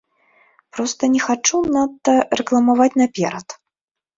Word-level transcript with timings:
Проста 0.77 1.03
не 1.15 1.21
хачу 1.27 1.61
надта 1.75 2.15
рэкламаваць 2.41 2.91
наперад. 3.03 3.47